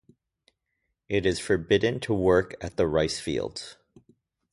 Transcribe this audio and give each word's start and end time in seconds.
It 1.07 1.27
is 1.27 1.37
forbidden 1.37 1.99
to 1.99 2.13
work 2.15 2.55
at 2.59 2.75
the 2.75 2.87
rice-fields. 2.87 3.77